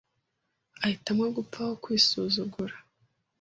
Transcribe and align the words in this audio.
Ahitamo 0.83 1.23
gupfa 1.37 1.59
aho 1.63 1.73
kwisuzugura. 1.83 2.75